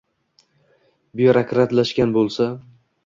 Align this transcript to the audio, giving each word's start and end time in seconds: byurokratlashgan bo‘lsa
byurokratlashgan 1.21 2.17
bo‘lsa 2.17 2.49